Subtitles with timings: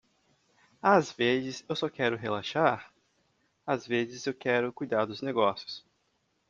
[0.81, 2.91] Às vezes eu só quero relaxar?
[3.67, 5.85] às vezes eu quero cuidar dos negócios.